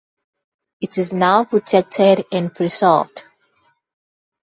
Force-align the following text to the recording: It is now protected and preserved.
It 0.81 0.97
is 0.97 1.13
now 1.13 1.43
protected 1.45 2.25
and 2.31 2.51
preserved. 2.55 3.23